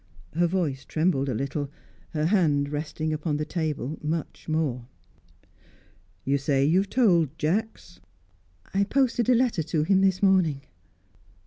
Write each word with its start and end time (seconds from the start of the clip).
Her 0.33 0.47
voice 0.47 0.83
trembled 0.83 1.29
a 1.29 1.35
little; 1.35 1.69
her 2.09 2.25
hand, 2.25 2.69
resting 2.71 3.13
upon 3.13 3.37
the 3.37 3.45
table, 3.45 3.99
much 4.01 4.49
more. 4.49 4.87
"You 6.25 6.39
say 6.39 6.65
you 6.65 6.79
have 6.79 6.89
told 6.89 7.37
Jacks?" 7.37 7.99
"I 8.73 8.83
posted 8.83 9.29
a 9.29 9.35
letter 9.35 9.61
to 9.61 9.83
him 9.83 10.01
this 10.01 10.23
morning." 10.23 10.61